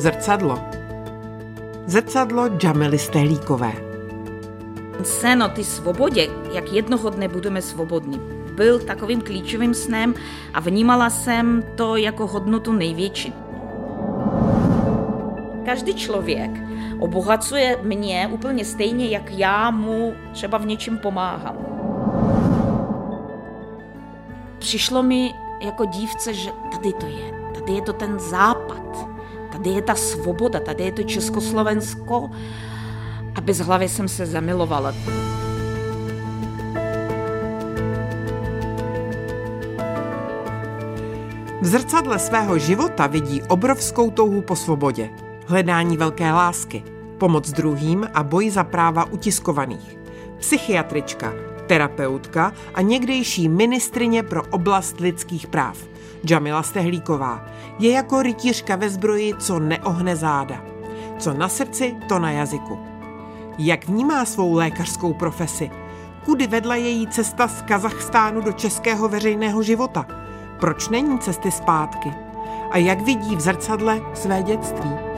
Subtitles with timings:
[0.00, 0.58] Zrcadlo.
[1.86, 3.72] Zrcadlo Jamily Stehlíkové.
[5.02, 8.20] Sen o ty svobodě, jak jednoho dne budeme svobodní,
[8.54, 10.14] byl takovým klíčovým snem
[10.54, 13.34] a vnímala jsem to jako hodnotu největší.
[15.64, 16.50] Každý člověk
[16.98, 21.56] obohacuje mě úplně stejně, jak já mu třeba v něčem pomáhám.
[24.58, 28.89] Přišlo mi jako dívce, že tady to je, tady je to ten západ,
[29.60, 32.30] tady je ta svoboda, tady je to Československo
[33.34, 34.94] a bez hlavy jsem se zamilovala.
[41.60, 45.10] V zrcadle svého života vidí obrovskou touhu po svobodě,
[45.46, 46.82] hledání velké lásky,
[47.18, 49.98] pomoc druhým a boj za práva utiskovaných.
[50.38, 51.32] Psychiatrička,
[51.66, 55.76] terapeutka a někdejší ministrině pro oblast lidských práv.
[56.28, 57.46] Jamila Stehlíková
[57.78, 60.64] je jako rytířka ve zbroji, co neohne záda.
[61.18, 62.78] Co na srdci, to na jazyku.
[63.58, 65.70] Jak vnímá svou lékařskou profesi?
[66.24, 70.06] Kudy vedla její cesta z Kazachstánu do českého veřejného života?
[70.60, 72.12] Proč není cesty zpátky?
[72.70, 75.09] A jak vidí v zrcadle své dětství?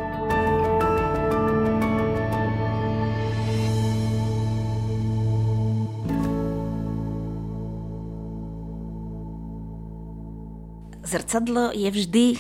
[11.13, 12.35] Zrcadlo je vždy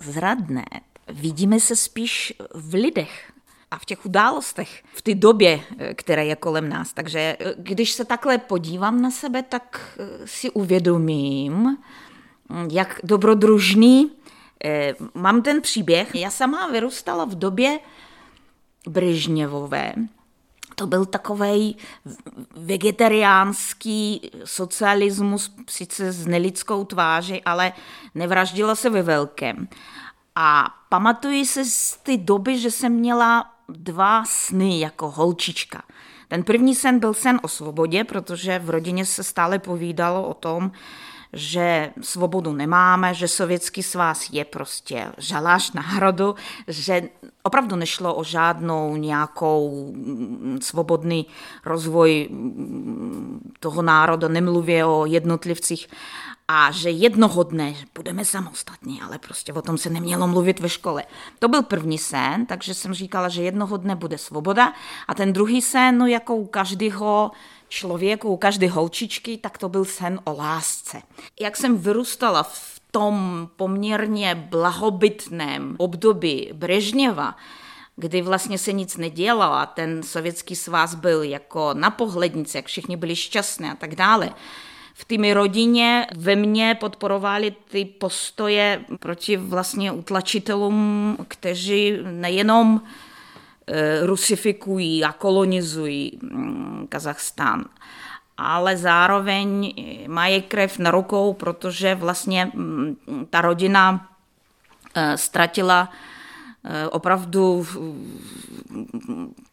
[0.00, 0.64] zradné.
[1.08, 3.32] Vidíme se spíš v lidech,
[3.70, 5.60] a v těch událostech, v té době,
[5.94, 6.92] která je kolem nás.
[6.92, 11.78] Takže když se takhle podívám na sebe, tak si uvědomím,
[12.72, 14.10] jak dobrodružný
[15.14, 16.14] mám ten příběh.
[16.14, 17.78] Já sama vyrůstala v době
[18.88, 19.92] Brežněvové.
[20.80, 21.76] To byl takový
[22.56, 27.72] vegetariánský socialismus, sice s nelidskou tváří, ale
[28.14, 29.68] nevraždila se ve velkém.
[30.34, 35.82] A pamatuji se z té doby, že jsem měla dva sny jako holčička.
[36.28, 40.72] Ten první sen byl sen o svobodě, protože v rodině se stále povídalo o tom,
[41.32, 46.34] že svobodu nemáme, že sovětský svaz je prostě žaláš na hrodu,
[46.68, 47.08] že
[47.42, 51.26] opravdu nešlo o žádnou nějakou mm, svobodný
[51.64, 55.88] rozvoj mm, toho národa, nemluvě o jednotlivcích
[56.52, 61.04] a že jednoho dne budeme samostatní, ale prostě o tom se nemělo mluvit ve škole.
[61.38, 64.72] To byl první sen, takže jsem říkala, že jednoho dne bude svoboda
[65.08, 67.30] a ten druhý sen, no jako u každého
[67.70, 71.02] člověku, u každé holčičky, tak to byl sen o lásce.
[71.40, 77.36] Jak jsem vyrůstala v tom poměrně blahobytném období Brežněva,
[77.96, 82.96] kdy vlastně se nic nedělalo a ten sovětský svaz byl jako na pohlednici, jak všichni
[82.96, 84.30] byli šťastní a tak dále,
[84.94, 92.82] v té rodině ve mně podporovali ty postoje proti vlastně utlačitelům, kteří nejenom
[94.02, 97.64] rusifikují a kolonizují mm, Kazachstán,
[98.36, 99.74] ale zároveň
[100.08, 102.96] mají krev na rukou, protože vlastně mm,
[103.30, 104.08] ta rodina
[104.94, 105.88] e, ztratila
[106.90, 107.62] opravdu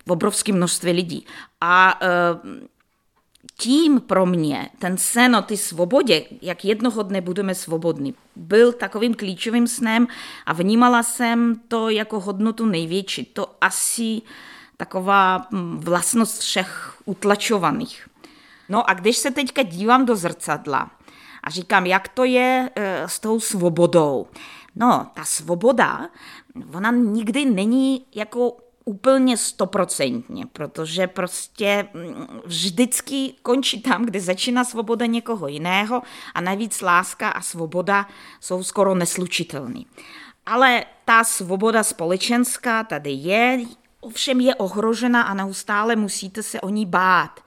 [0.06, 1.25] v obrovské množství lidí.
[1.61, 2.00] A
[3.57, 9.13] tím pro mě ten sen o ty svobodě, jak jednoho dne budeme svobodní, byl takovým
[9.13, 10.07] klíčovým snem
[10.45, 13.25] a vnímala jsem to jako hodnotu největší.
[13.25, 14.22] To asi
[14.78, 18.07] taková hm, vlastnost všech utlačovaných.
[18.69, 20.91] No a když se teďka dívám do zrcadla
[21.44, 24.28] a říkám, jak to je e, s tou svobodou.
[24.75, 26.09] No, ta svoboda,
[26.74, 35.05] ona nikdy není jako úplně stoprocentně, protože prostě mm, vždycky končí tam, kde začíná svoboda
[35.05, 36.01] někoho jiného
[36.33, 38.07] a navíc láska a svoboda
[38.39, 39.81] jsou skoro neslučitelné.
[40.45, 43.59] Ale ta svoboda společenská tady je,
[43.99, 47.39] ovšem je ohrožena a neustále musíte se o ní bát.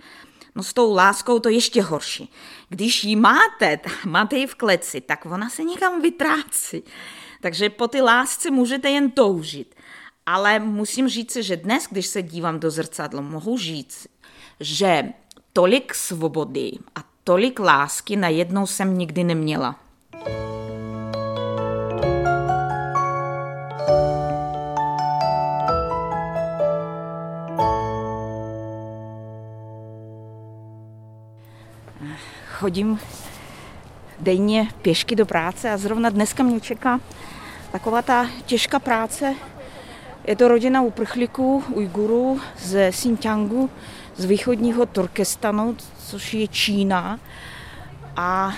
[0.54, 2.32] No s tou láskou to ještě horší.
[2.68, 6.82] Když ji máte, máte ji v kleci, tak ona se někam vytrácí.
[7.40, 9.74] Takže po ty lásce můžete jen toužit.
[10.26, 14.06] Ale musím říct, že dnes, když se dívám do zrcadla, mohu říct,
[14.60, 15.04] že
[15.52, 19.76] tolik svobody a tolik lásky najednou jsem nikdy neměla.
[32.48, 33.00] Chodím
[34.18, 37.00] denně pěšky do práce a zrovna dneska mě čeká
[37.72, 39.34] taková ta těžká práce,
[40.30, 43.70] je to rodina uprchlíků Ujgurů ze Xinjiangu,
[44.16, 47.20] z východního Turkestanu, což je Čína.
[48.16, 48.52] A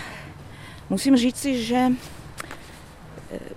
[0.90, 1.92] musím říct si, že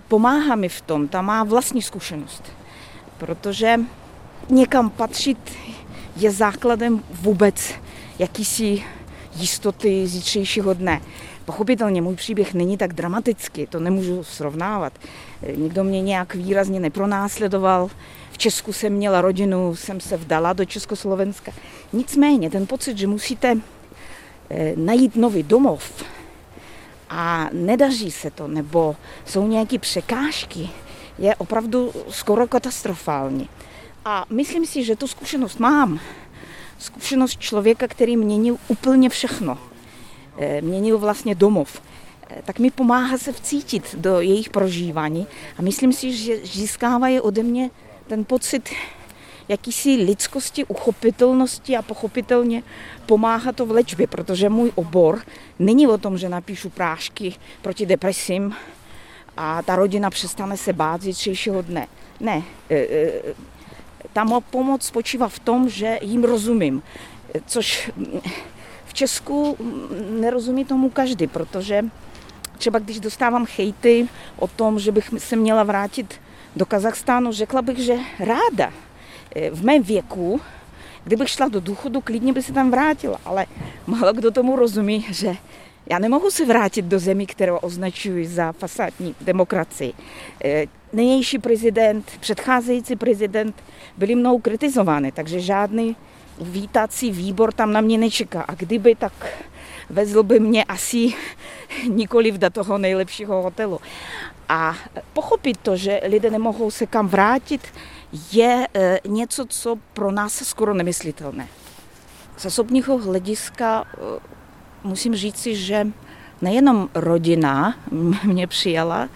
[0.08, 2.42] pomáhá mi v tom, ta má vlastní zkušenost.
[3.18, 3.80] Protože
[4.48, 5.52] někam patřit
[6.16, 7.74] je základem vůbec
[8.18, 8.82] jakýsi
[9.34, 11.00] jistoty zítřejšího dne.
[11.46, 14.92] Pochopitelně můj příběh není tak dramatický, to nemůžu srovnávat.
[15.56, 17.90] Nikdo mě nějak výrazně nepronásledoval.
[18.32, 21.52] V Česku jsem měla rodinu, jsem se vdala do Československa.
[21.92, 23.56] Nicméně ten pocit, že musíte
[24.50, 26.04] eh, najít nový domov
[27.10, 30.70] a nedaří se to, nebo jsou nějaké překážky,
[31.18, 33.48] je opravdu skoro katastrofální.
[34.04, 36.00] A myslím si, že tu zkušenost mám.
[36.78, 39.58] Zkušenost člověka, který měnil úplně všechno.
[40.38, 41.82] Eh, měnil vlastně domov.
[42.30, 45.26] Eh, tak mi pomáhá se vcítit do jejich prožívání
[45.58, 47.70] a myslím si, že získávají ode mě
[48.06, 48.70] ten pocit
[49.48, 52.62] jakýsi lidskosti, uchopitelnosti a pochopitelně
[53.06, 55.22] pomáhá to v léčbě, protože můj obor
[55.58, 58.54] není o tom, že napíšu prášky proti depresím
[59.36, 61.86] a ta rodina přestane se bát zítřejšího dne.
[62.20, 63.12] Ne, eh,
[64.12, 66.82] ta pomoc spočívá v tom, že jim rozumím,
[67.46, 67.90] což
[68.96, 69.56] Česku
[70.20, 71.84] nerozumí tomu každý, protože
[72.58, 76.14] třeba když dostávám chejty o tom, že bych se měla vrátit
[76.56, 78.72] do Kazachstánu, řekla bych, že ráda.
[79.52, 80.40] V mém věku,
[81.04, 83.46] kdybych šla do důchodu, klidně by se tam vrátila, ale
[83.86, 85.36] málo kdo tomu rozumí, že
[85.90, 89.92] já nemohu se vrátit do zemí, kterou označuji za fasádní demokracii.
[90.44, 93.54] Eh, nynější prezident, předcházející prezident
[93.96, 95.96] byli mnou kritizovány, takže žádný
[96.40, 98.42] vítací výbor tam na mě nečeká.
[98.42, 99.12] A kdyby, tak
[99.90, 101.14] vezl by mě asi
[101.88, 103.80] nikoliv do toho nejlepšího hotelu.
[104.48, 104.74] A
[105.12, 107.60] pochopit to, že lidé nemohou se kam vrátit,
[108.32, 111.48] je eh, něco, co pro nás skoro nemyslitelné.
[112.36, 113.98] Z osobního hlediska eh,
[114.84, 115.86] musím říci, že
[116.42, 117.74] nejenom rodina
[118.24, 119.08] mě přijala,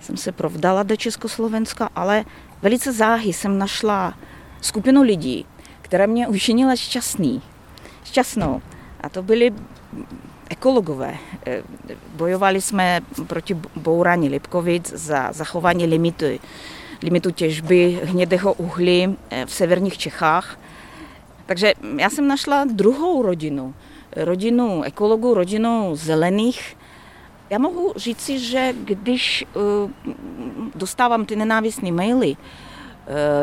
[0.00, 2.24] jsem se provdala do Československa, ale
[2.62, 4.14] velice záhy jsem našla
[4.60, 5.46] skupinu lidí,
[5.86, 7.42] která mě učinila šťastný,
[8.04, 8.62] šťastnou.
[9.00, 9.54] A to byli
[10.50, 11.14] ekologové.
[11.46, 11.62] E,
[12.14, 16.24] bojovali jsme proti bourání Lipkovic za zachování limitu,
[17.02, 20.58] limitu těžby hnědého uhlí e, v severních Čechách.
[21.46, 23.74] Takže já jsem našla druhou rodinu,
[24.16, 26.76] rodinu ekologů, rodinu zelených.
[27.50, 29.90] Já mohu říci, že když uh,
[30.74, 32.36] dostávám ty nenávistné maily,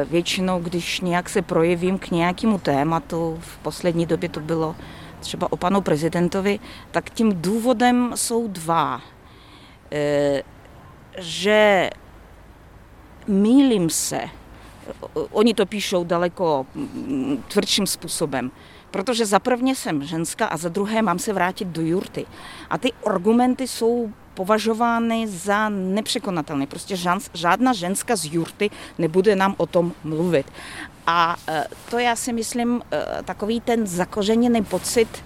[0.09, 4.75] většinou, když nějak se projevím k nějakému tématu, v poslední době to bylo
[5.19, 6.59] třeba o panu prezidentovi,
[6.91, 8.95] tak tím důvodem jsou dva.
[8.95, 9.01] Uh,
[11.17, 11.89] že
[13.27, 14.21] mýlím se,
[15.31, 18.51] oni to píšou daleko mm, tvrdším způsobem,
[18.93, 22.25] Protože za prvně jsem ženská a za druhé mám se vrátit do jurty.
[22.69, 26.67] A ty argumenty jsou považovány za nepřekonatelné.
[26.67, 26.95] Prostě
[27.33, 30.45] žádná ženská z jurty nebude nám o tom mluvit.
[31.07, 35.23] A e, to já si myslím e, takový ten zakořeněný pocit,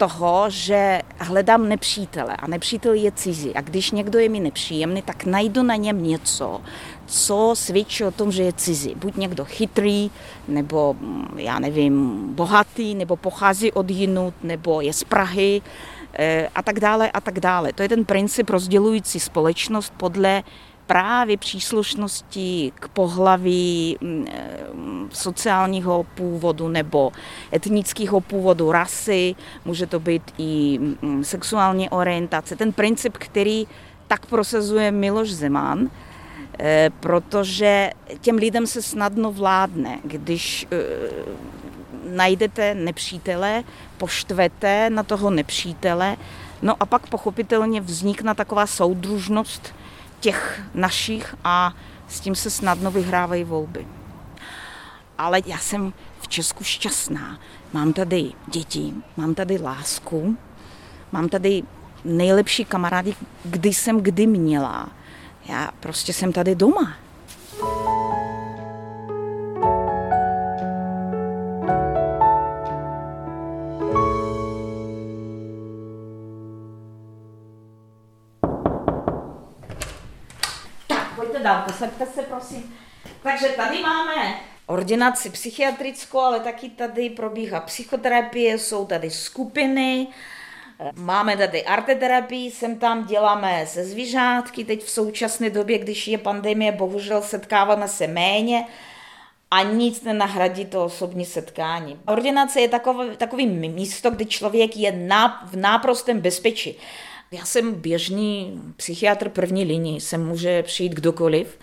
[0.00, 3.54] toho, že hledám nepřítele a nepřítel je cizí.
[3.54, 6.60] A když někdo je mi nepříjemný, tak najdu na něm něco,
[7.06, 8.94] co svědčí o tom, že je cizí.
[8.94, 10.10] Buď někdo chytrý,
[10.48, 15.62] nebo mm, já nevím, bohatý, nebo pochází od jinut, nebo je z Prahy
[16.54, 17.72] a tak dále a tak dále.
[17.72, 20.42] To je ten princip rozdělující společnost podle
[20.90, 24.58] právě příslušnosti k pohlaví mm, eh,
[25.10, 27.12] sociálního původu nebo
[27.52, 32.56] etnického původu, rasy, může to být i mm, sexuální orientace.
[32.56, 33.66] Ten princip, který
[34.08, 35.90] tak prosazuje Miloš Zeman,
[36.58, 37.90] eh, protože
[38.20, 40.76] těm lidem se snadno vládne, když eh,
[42.10, 43.62] najdete nepřítele,
[44.00, 46.16] poštvete na toho nepřítele,
[46.62, 49.74] no a pak pochopitelně vznikne taková soudružnost
[50.20, 51.74] těch našich a
[52.08, 53.86] s tím se snadno vyhrávají volby.
[55.18, 57.38] Ale já jsem v Česku šťastná.
[57.72, 60.36] Mám tady děti, mám tady lásku,
[61.12, 61.62] mám tady
[62.04, 63.14] nejlepší kamarády,
[63.44, 64.88] kdy jsem kdy měla.
[65.48, 66.96] Já prostě jsem tady doma.
[81.80, 82.76] Dál, posaďte se prosím.
[83.22, 90.06] Takže tady máme ordinaci psychiatrickou, ale taky tady probíhá psychoterapie, jsou tady skupiny,
[90.94, 96.72] Máme tady arteterapii, sem tam děláme se zvířátky, teď v současné době, když je pandemie,
[96.72, 98.66] bohužel setkáváme se méně
[99.50, 102.00] a nic nenahradí to osobní setkání.
[102.06, 106.78] Ordinace je takové, takový místo, kdy člověk je na, v náprostém bezpečí.
[107.32, 111.58] Já jsem běžný psychiatr první linii, sem může přijít kdokoliv.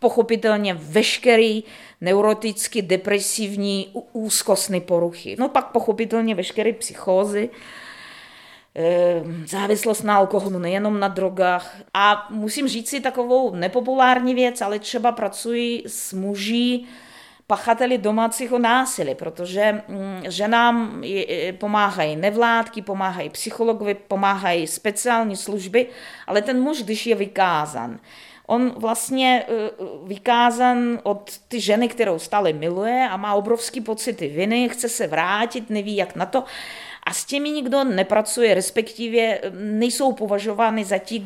[0.00, 1.64] Pochopitelně veškerý
[2.00, 5.36] neuroticky depresivní úzkostné poruchy.
[5.38, 7.50] No pak pochopitelně veškeré psychózy,
[8.76, 11.76] eh, závislost na alkoholu, nejenom na drogách.
[11.94, 16.84] A musím říct si takovou nepopulární věc, ale třeba pracuji s muži,
[17.46, 21.02] pachateli domácího násilí, protože mm, ženám
[21.58, 25.86] pomáhají nevládky, pomáhají psychologovi, pomáhají speciální služby,
[26.26, 27.98] ale ten muž, když je vykázan,
[28.46, 29.70] on vlastně e,
[30.06, 35.70] vykázan od ty ženy, kterou stále miluje a má obrovský pocity viny, chce se vrátit,
[35.70, 36.44] neví jak na to
[37.02, 41.24] a s těmi nikdo nepracuje, respektive nejsou považovány za ti,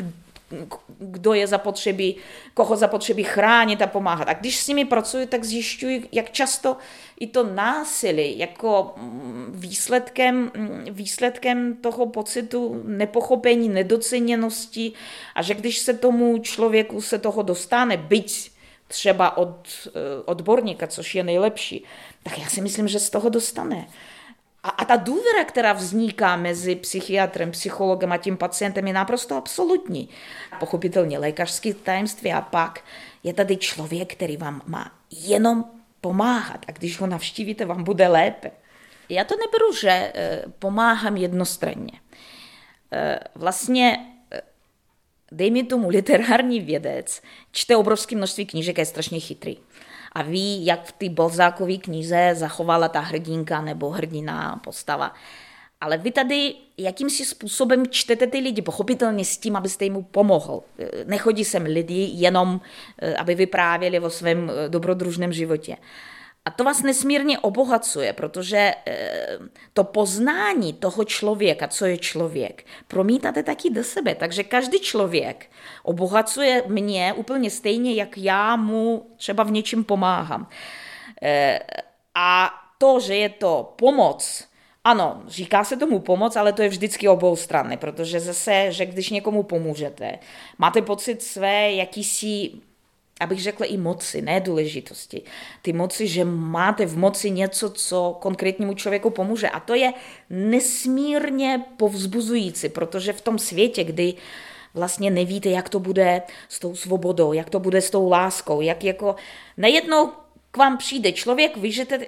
[0.99, 2.17] kdo je zapotřebí,
[2.55, 4.29] koho zapotřebí chránit a pomáhat.
[4.29, 6.77] A když s nimi pracuji, tak zjišťuji, jak často
[7.21, 14.93] i to násilí jako mm, výsledkem, mm, výsledkem toho pocitu nepochopení, nedoceněnosti
[15.35, 18.51] a že když se tomu člověku se toho dostane, byť
[18.89, 19.91] třeba od eh,
[20.25, 21.85] odborníka, což je nejlepší,
[22.23, 23.87] tak já si myslím, že z toho dostane.
[24.63, 30.09] A, a ta důvěra, která vzniká mezi psychiatrem, psychologem a tím pacientem, je naprosto absolutní.
[30.59, 32.85] Pochopitelně lékařské tajemství a pak
[33.25, 35.65] je tady člověk, který vám má jenom
[36.01, 38.51] pomáhat a když ho navštívíte, vám bude lépe.
[39.09, 41.93] Já to neberu, že eh, pomáhám jednostranně.
[42.93, 44.41] Eh, vlastně eh,
[45.33, 49.57] dej mi tomu literární vědec, čte obrovské množství knížek a je strašně chytrý
[50.13, 55.15] a ví, jak v té Bolzákové knize zachovala ta hrdinka nebo hrdina postava.
[55.81, 60.63] Ale vy tady jakýmsi způsobem čtete ty lidi, pochopitelně s tím, abyste jim pomohl.
[61.05, 62.61] Nechodí sem lidi jenom,
[62.99, 65.77] eh, aby vyprávěli o svém eh, dobrodružném životě.
[66.45, 69.39] A to vás nesmírně obohacuje, protože eh,
[69.73, 74.15] to poznání toho člověka, co je člověk, promítáte taky do sebe.
[74.15, 75.51] Takže každý člověk
[75.83, 80.49] obohacuje mě úplně stejně, jak já mu třeba v něčem pomáhám.
[81.23, 81.59] Eh,
[82.15, 84.49] a to, že je to pomoc,
[84.85, 89.43] ano, říká se tomu pomoc, ale to je vždycky oboustranné, protože zase, že když někomu
[89.43, 90.19] pomůžete,
[90.59, 92.51] máte pocit své jakýsi
[93.21, 95.23] abych řekla i moci, ne důležitosti.
[95.63, 99.49] Ty moci, že máte v moci něco, co konkrétnímu člověku pomůže.
[99.49, 99.93] A to je
[100.31, 104.15] nesmírně povzbuzující, protože v tom světě, kdy
[104.75, 108.85] vlastně nevíte, jak to bude s tou svobodou, jak to bude s tou láskou, jak
[108.85, 109.17] jako
[109.57, 110.11] najednou
[110.51, 111.57] k vám přijde člověk,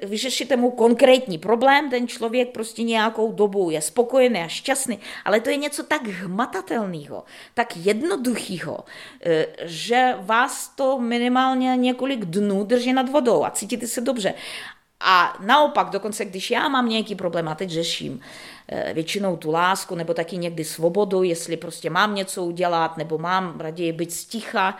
[0.02, 5.50] vyřešíte mu konkrétní problém, ten člověk prostě nějakou dobu je spokojený a šťastný, ale to
[5.50, 8.84] je něco tak hmatatelného, tak jednoduchého,
[9.22, 14.34] eh, že vás to minimálně několik dnů drží nad vodou a cítíte se dobře.
[15.00, 18.20] A naopak, dokonce když já mám nějaký problém a teď řeším
[18.68, 23.60] eh, většinou tu lásku nebo taky někdy svobodu, jestli prostě mám něco udělat nebo mám
[23.60, 24.78] raději být sticha,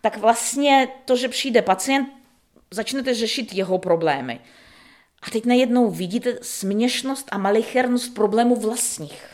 [0.00, 2.08] tak vlastně to, že přijde pacient,
[2.76, 4.40] začnete řešit jeho problémy.
[5.22, 9.26] A teď najednou vidíte směšnost a malichernost problémů vlastních.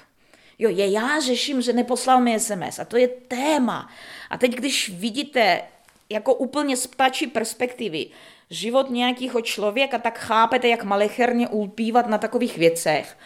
[0.58, 3.90] Jo, je já řeším, že neposlal mi SMS a to je téma.
[4.30, 5.62] A teď, když vidíte
[6.11, 8.06] jako úplně z ptačí perspektivy
[8.50, 13.16] život nějakého člověka, tak chápete, jak malicherně ulpívat na takových věcech.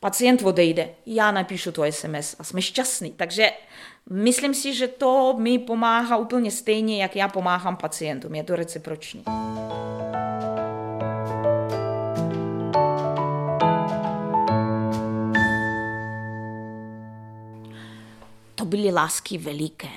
[0.00, 3.10] Pacient odejde, já napíšu to SMS a jsme šťastní.
[3.10, 3.52] Takže
[4.10, 8.34] Myslím si, že to mi pomáhá úplně stejně, jak já pomáhám pacientům.
[8.34, 9.24] Je to reciproční.
[18.54, 19.88] To byly lásky veliké.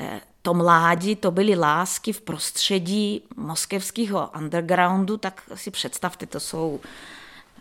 [0.00, 6.80] Eh, to mládí, to byly lásky v prostředí moskevského undergroundu, tak si představte, to jsou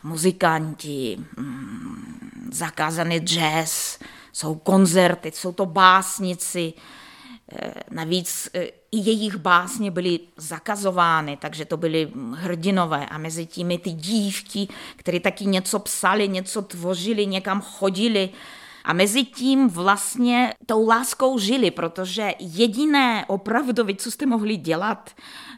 [0.05, 3.99] muzikanti, mm, zakázaný jazz,
[4.33, 6.73] jsou koncerty, jsou to básnici.
[7.51, 13.79] Eh, navíc eh, i jejich básně byly zakazovány, takže to byly hrdinové a mezi tím
[13.79, 18.29] ty dívky, které taky něco psali, něco tvořili, někam chodili
[18.83, 25.11] a mezi tím vlastně tou láskou žili, protože jediné opravdově, co jste mohli dělat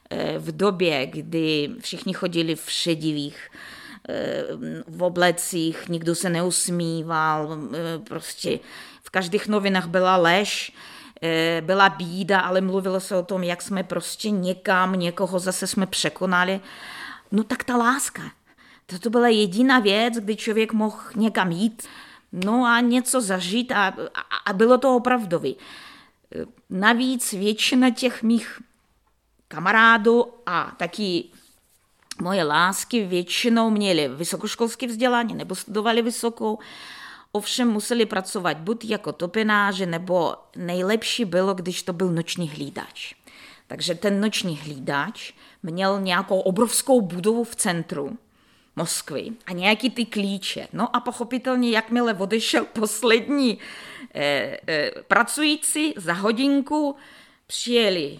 [0.09, 3.49] eh, v době, kdy všichni chodili v šedivých
[4.87, 7.57] v oblecích, nikdo se neusmíval,
[8.03, 8.59] prostě
[9.03, 10.73] v každých novinách byla lež,
[11.61, 16.59] byla bída, ale mluvilo se o tom, jak jsme prostě někam, někoho zase jsme překonali.
[17.31, 18.21] No tak ta láska.
[18.85, 21.87] To, to byla jediná věc, kdy člověk mohl někam jít,
[22.31, 25.55] no a něco zažít a, a, a bylo to opravdový.
[26.69, 28.61] Navíc většina těch mých
[29.47, 31.23] kamarádů a taky
[32.21, 36.59] moje lásky většinou měly vysokoškolské vzdělání nebo studovali vysokou.
[37.31, 43.13] ovšem museli pracovat buď jako topenáře, nebo nejlepší bylo, když to byl noční hlídač.
[43.67, 45.33] Takže ten noční hlídač
[45.63, 48.17] měl nějakou obrovskou budovu v centru
[48.75, 50.67] Moskvy a nějaký ty klíče.
[50.73, 53.59] No a pochopitelně, jakmile odešel poslední
[54.13, 56.95] eh, eh, pracující za hodinku,
[57.47, 58.19] přijeli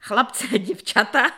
[0.00, 1.30] chlapce a děvčata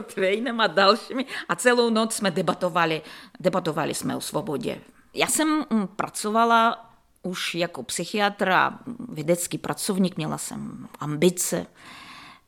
[0.00, 3.02] s portvejnem a dalšími a celou noc jsme debatovali,
[3.40, 4.80] debatovali jsme o svobodě.
[5.14, 6.90] Já jsem mm, pracovala
[7.22, 8.78] už jako psychiatr a
[9.08, 11.66] vědecký pracovník, měla jsem ambice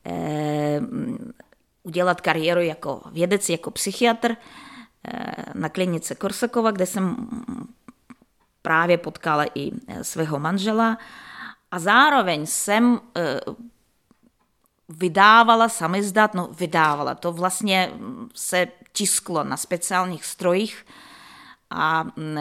[0.07, 0.81] eh,
[1.83, 7.29] udělat kariéru jako vědec, jako psychiatr eh, na klinice Korsakova, kde jsem
[8.63, 10.99] právě potkala i eh, svého manžela
[11.71, 13.01] a zároveň jsem
[14.97, 17.93] vydávala samizdat, no vydávala, to vlastně
[18.35, 20.87] se tisklo na speciálních strojích
[21.71, 22.37] a mm,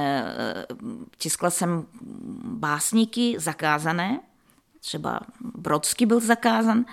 [1.17, 1.86] tiskla jsem
[2.43, 4.20] básníky zakázané,
[4.79, 6.86] třeba Brodsky byl zakázan,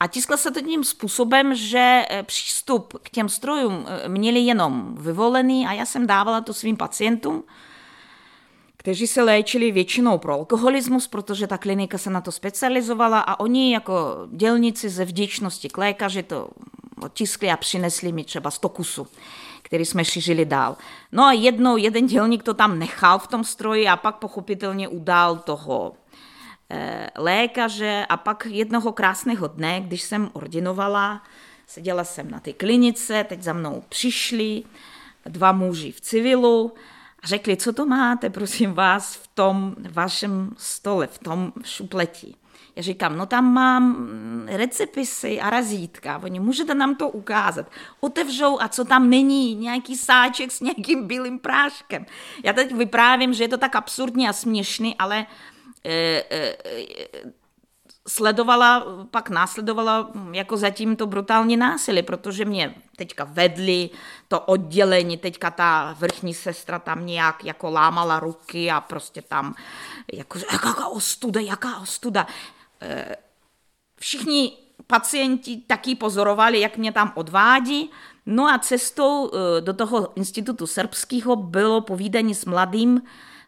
[0.00, 4.94] a tiskla se to tím způsobem, že eh, přístup k těm strojům eh, měli jenom
[4.98, 7.44] vyvolený a já jsem dávala to svým pacientům,
[8.82, 13.72] kteří se léčili většinou pro alkoholismus, protože ta klinika se na to specializovala a oni
[13.72, 13.94] jako
[14.32, 16.48] dělníci ze vděčnosti k lékaři to
[17.02, 19.06] otiskli a přinesli mi třeba 100 kusů
[19.64, 20.76] který jsme šířili dál.
[21.12, 25.36] No a jednou jeden dělník to tam nechal v tom stroji a pak pochopitelně udál
[25.36, 25.92] toho
[26.74, 31.22] Eh, lékaře a pak jednoho krásného dne, když jsem ordinovala,
[31.66, 34.62] seděla jsem na té klinice, teď za mnou přišli
[35.26, 36.72] dva muži v civilu
[37.24, 42.34] řekli, co to máte, prosím vás, v tom vašem stole, v tom šupleti.
[42.76, 44.08] Já říkám, no tam mám
[44.48, 47.70] recepisy a razítka, oni můžete nám to ukázat.
[48.00, 52.06] Otevřou a co tam není, nějaký sáček s nějakým bílým práškem.
[52.44, 55.26] Já teď vyprávím, že je to tak absurdní a směšný, ale
[55.84, 56.56] Eh, eh,
[58.08, 63.90] sledovala, pak následovala jako zatím to brutální násilí, protože mě teďka vedli
[64.28, 69.54] to oddělení, teďka ta vrchní sestra tam nějak jako lámala ruky a prostě tam
[70.12, 72.26] jako, jaká ostuda, jaká ostuda.
[72.80, 73.16] Eh,
[74.00, 74.52] všichni
[74.86, 77.90] pacienti taky pozorovali, jak mě tam odvádí,
[78.26, 83.02] no a cestou do toho institutu srbského bylo povídání s mladým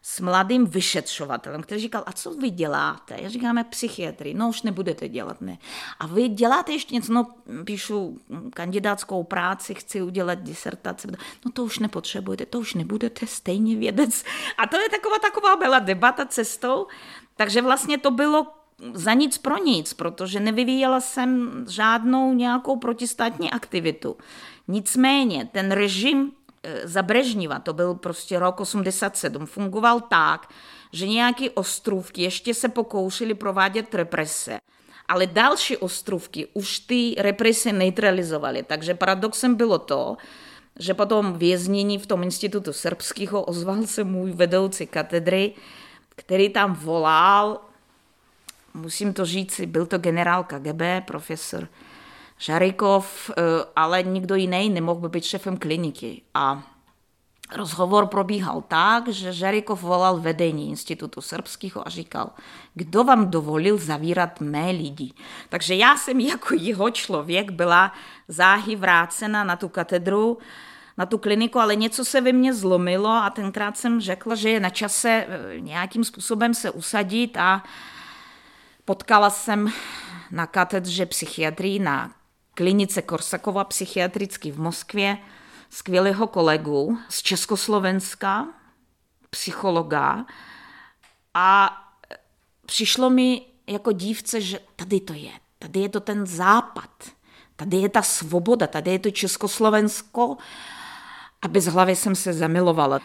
[0.07, 3.15] s mladým vyšetřovatelem, který říkal, a co vy děláte?
[3.21, 5.57] Já říkáme psychiatry, no už nebudete dělat, ne.
[5.99, 7.27] A vy děláte ještě něco, no
[7.63, 8.19] píšu
[8.53, 11.07] kandidátskou práci, chci udělat disertaci,
[11.45, 14.23] no to už nepotřebujete, to už nebudete stejně vědec.
[14.57, 16.87] A to je taková, taková byla debata cestou,
[17.35, 18.47] takže vlastně to bylo
[18.93, 24.17] za nic pro nic, protože nevyvíjela jsem žádnou nějakou protistátní aktivitu.
[24.67, 26.31] Nicméně ten režim
[26.83, 30.49] za Brežniva, to byl prostě rok 87, fungoval tak,
[30.91, 34.59] že nějaké ostrůvky ještě se pokoušely provádět represe.
[35.07, 38.63] Ale další ostrůvky už ty represe neutralizovaly.
[38.63, 40.17] Takže paradoxem bylo to,
[40.79, 45.53] že potom věznění v tom institutu srbského ozval se můj vedoucí katedry,
[46.15, 47.59] který tam volal,
[48.73, 51.67] musím to říct, byl to generál KGB, profesor
[52.37, 53.41] Žarikov, eh,
[53.75, 56.21] ale nikdo jiný nemohl by být šefem kliniky.
[56.33, 56.63] A
[57.55, 62.29] rozhovor probíhal tak, že Žarikov volal vedení Institutu srbského a říkal,
[62.73, 65.11] kdo vám dovolil zavírat mé lidi.
[65.49, 67.91] Takže já jsem jako jeho člověk byla
[68.27, 70.37] záhy vrácena na tu katedru,
[70.97, 74.59] na tu kliniku, ale něco se ve mně zlomilo a tenkrát jsem řekla, že je
[74.59, 77.63] na čase eh, nějakým způsobem se usadit a
[78.85, 79.71] potkala jsem
[80.31, 82.11] na katedře psychiatrii na
[82.55, 85.17] klinice Korsakova psychiatricky v Moskvě
[85.69, 88.47] skvělého kolegu z Československa,
[89.29, 90.25] psychologa.
[91.33, 91.77] A
[92.65, 96.89] přišlo mi jako dívce, že tady to je, tady je to ten západ,
[97.55, 100.37] tady je ta svoboda, tady je to Československo.
[101.41, 102.99] A bez hlavy jsem se zamilovala.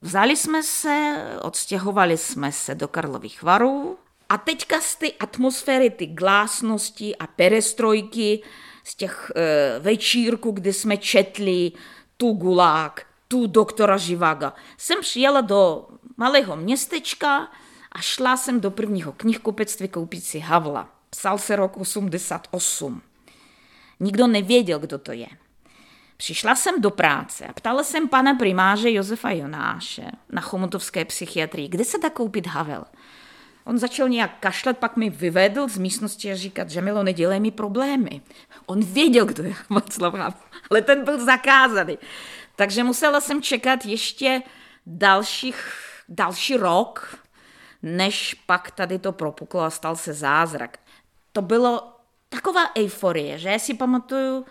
[0.00, 3.98] Vzali jsme se, odstěhovali jsme se do Karlových varů.
[4.28, 8.42] A teďka z té atmosféry, ty glásnosti a perestrojky,
[8.84, 11.72] z těch e, večírků, kdy jsme četli
[12.16, 17.48] tu Gulák, tu doktora Živaga, jsem přijela do malého městečka
[17.92, 20.88] a šla jsem do prvního knihkupectví koupit si Havla.
[21.10, 23.02] Psal se rok 88.
[24.00, 25.28] Nikdo nevěděl, kdo to je.
[26.16, 31.84] Přišla jsem do práce a ptala jsem pana primáře Josefa Jonáše na chomutovské psychiatrii, kde
[31.84, 32.84] se dá koupit Havel.
[33.64, 37.50] On začal nějak kašlat, pak mi vyvedl z místnosti a říkat, že Milo, nedělej mi
[37.50, 38.20] problémy.
[38.66, 41.98] On věděl, kdo je Václav Havel, ale ten byl zakázaný.
[42.56, 44.42] Takže musela jsem čekat ještě
[44.86, 45.56] dalších
[46.08, 47.18] další rok,
[47.82, 50.78] než pak tady to propuklo a stal se zázrak.
[51.32, 51.96] To bylo
[52.28, 54.44] taková euforie, že já si pamatuju,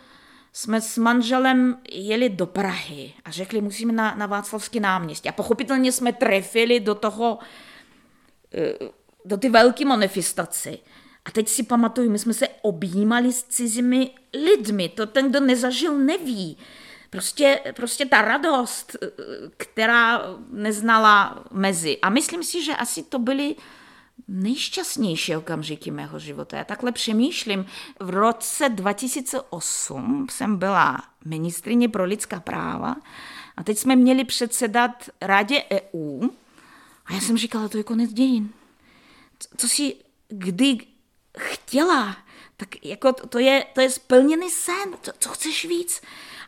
[0.53, 5.29] jsme s manželem jeli do Prahy a řekli, musíme na, na Václavský náměstí.
[5.29, 7.39] A pochopitelně jsme trefili do toho,
[8.53, 8.73] eh,
[9.25, 10.77] do ty velké manifestace.
[11.25, 14.89] A teď si pamatuju, my jsme se objímali s cizími lidmi.
[14.89, 16.57] To ten, kdo nezažil, neví.
[17.09, 19.07] Prostě, prostě ta radost, eh,
[19.57, 21.97] která neznala mezi.
[22.01, 23.55] A myslím si, že asi to byly
[24.27, 26.57] nejšťastnější okamžiky mého života.
[26.57, 27.65] Já takhle přemýšlím.
[27.99, 32.95] V roce 2008 jsem byla ministrině pro lidská práva
[33.57, 36.29] a teď jsme měli předsedat Radě EU
[37.05, 38.49] a já jsem říkala, to je konec dějin.
[39.57, 39.95] Co si
[40.27, 40.77] kdy
[41.37, 42.17] chtěla,
[42.57, 46.01] tak jako to je, to je splněný sen, co, co chceš víc.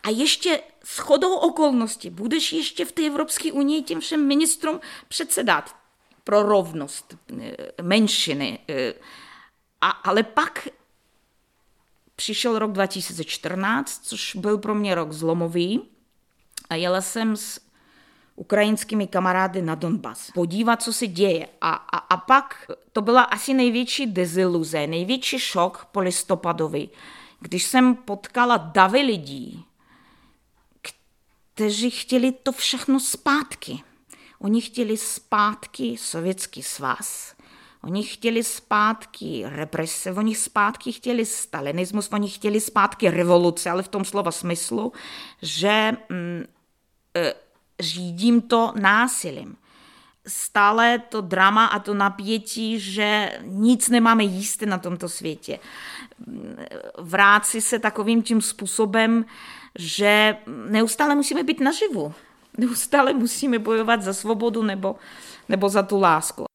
[0.04, 5.76] A ještě s chodou okolností budeš ještě v té Evropské unii těm všem ministrům předsedat
[6.24, 8.60] pro rovnost eh, menšiny.
[8.70, 8.94] Eh,
[9.82, 10.68] a, ale pak
[12.16, 15.90] přišel rok 2014, což byl pro mě rok zlomový
[16.70, 17.60] a jela jsem s
[18.36, 20.32] ukrajinskými kamarády na Donbas.
[20.32, 21.48] Podívat, co se děje.
[21.62, 26.90] A, a, a pak to byla asi největší deziluze, největší šok polistopadový,
[27.40, 29.66] když jsem potkala davy lidí,
[31.54, 33.80] kteří chtěli to všechno zpátky.
[34.40, 37.36] Oni chtěli zpátky Sovětský svaz,
[37.84, 44.06] oni chtěli zpátky represe, oni zpátky chtěli stalinismus, oni chtěli zpátky revoluce, ale v tom
[44.06, 44.94] slova smyslu,
[45.42, 46.46] že mm,
[47.16, 47.34] e,
[47.80, 49.56] řídím to násilím.
[50.28, 55.60] Stále to drama a to napětí, že nic nemáme jíst na tomto světě.
[56.98, 59.26] Vráci se takovým tím způsobem,
[59.80, 60.38] že
[60.70, 62.14] neustále musíme být naživu.
[62.58, 64.96] Neustále musíme bojovat za svobodu nebo,
[65.50, 66.46] nebo za tu lásku.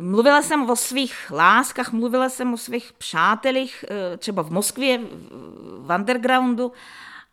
[0.00, 5.00] Mluvila jsem o svých láskách, mluvila jsem o svých přátelích, eh, třeba v Moskvě,
[5.78, 6.72] v undergroundu,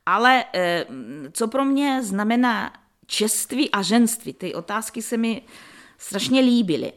[0.05, 0.85] ale eh,
[1.31, 2.73] co pro mě znamená
[3.05, 5.41] čeství a ženství, ty otázky se mi
[5.97, 6.93] strašně líbily.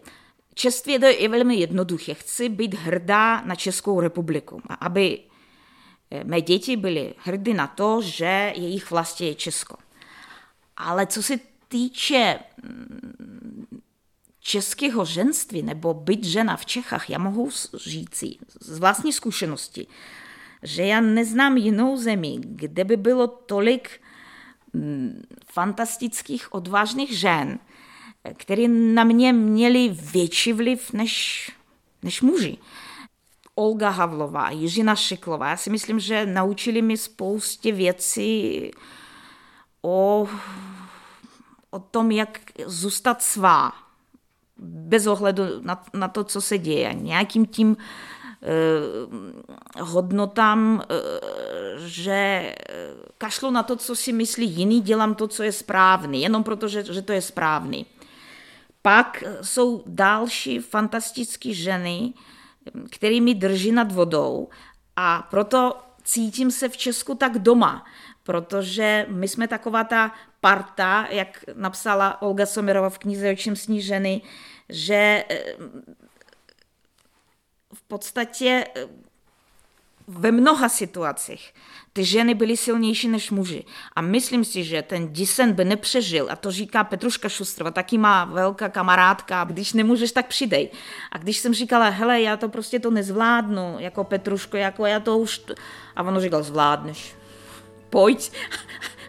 [0.55, 2.14] Čeství je velmi jednoduché.
[2.14, 4.62] Chci být hrdá na Českou republiku.
[4.81, 5.18] Aby
[6.11, 9.77] eh, mé děti byly hrdé na to, že jejich vlastně je Česko.
[10.77, 13.66] Ale co se týče mm,
[14.42, 19.87] českého ženství nebo být žena v Čechách, já mohu říci z vlastní zkušenosti,
[20.62, 24.00] že já neznám jinou zemi, kde by bylo tolik
[24.72, 27.59] mm, fantastických, odvážných žen,
[28.37, 31.50] které na mě měly větší vliv než,
[32.02, 32.59] než muži.
[33.55, 35.48] Olga Havlová, Jiřina Šiklová.
[35.48, 38.70] Já si myslím, že naučili mi spoustě věcí
[39.83, 40.28] o,
[41.70, 43.72] o tom, jak zůstat svá,
[44.62, 46.94] bez ohledu na, na to, co se děje.
[46.94, 47.77] Nějakým tím
[48.42, 48.46] eh,
[49.83, 50.94] hodnotám, eh,
[51.79, 52.55] že
[53.18, 56.85] kašlu na to, co si myslí jiný, dělám to, co je správný, jenom proto, že,
[56.85, 57.87] že to je správný.
[58.83, 62.12] Pak jsou další fantastické ženy,
[62.90, 64.48] které mi drží nad vodou
[64.96, 67.85] a proto cítím se v Česku tak doma,
[68.22, 73.83] protože my jsme taková ta parta, jak napsala Olga Somerova v knize O čem sní
[73.83, 74.22] ženy,
[74.68, 75.55] že eh,
[77.75, 78.87] v podstatě eh,
[80.09, 81.53] ve mnoha situacích
[81.92, 83.64] ty ženy byly silnější než muži.
[83.96, 86.29] A myslím si, že ten disen by nepřežil.
[86.31, 89.44] A to říká Petruška Šustrova, taky má velká kamarádka.
[89.44, 90.70] Když nemůžeš, tak přidej.
[91.12, 95.18] A když jsem říkala, hele, já to prostě to nezvládnu, jako Petruško, jako já to
[95.18, 95.40] už...
[95.96, 97.14] A ono říkal, zvládneš.
[97.90, 98.33] Pojď.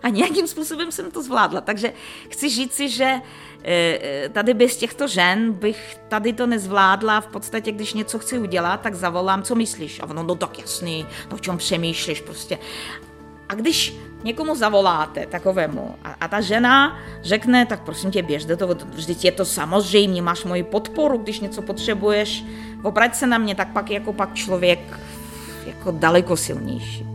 [0.04, 1.62] A nějakým způsobem jsem to zvládla.
[1.62, 1.94] Takže
[2.30, 3.22] chci říct si, že
[3.66, 7.22] Eh, tady bez těchto žen bych tady to nezvládla.
[7.22, 10.00] V podstatě, když něco chci udělat, tak zavolám, co myslíš?
[10.00, 12.58] A ono, no tak jasný, no o čem přemýšlíš prostě.
[13.50, 18.58] A když někomu zavoláte takovému a, a ta žena řekne, tak prosím tě, běž do
[18.58, 22.44] toho, vždyť je to samozřejmě, máš moji podporu, když něco potřebuješ,
[22.84, 25.00] obrať se na mě, tak pak jako pak člověk
[25.66, 27.13] jako daleko silnější.